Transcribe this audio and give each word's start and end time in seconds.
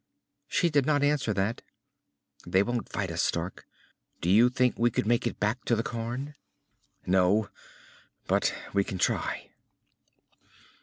She 0.47 0.71
did 0.71 0.87
not 0.87 1.03
answer 1.03 1.31
that. 1.31 1.61
"They 2.43 2.63
won't 2.63 2.89
fight 2.89 3.11
us, 3.11 3.21
Stark. 3.21 3.67
Do 4.19 4.31
you 4.31 4.49
think 4.49 4.73
we 4.79 4.89
could 4.89 5.05
make 5.05 5.27
it 5.27 5.39
back 5.39 5.63
to 5.65 5.75
the 5.75 5.83
cairn?" 5.83 6.33
"No. 7.05 7.51
But 8.25 8.51
we 8.73 8.83
can 8.83 8.97
try." 8.97 9.51